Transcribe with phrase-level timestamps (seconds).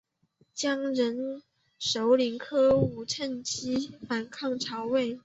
[0.55, 1.43] 羌人
[1.77, 5.19] 首领柯吾趁机反抗曹魏。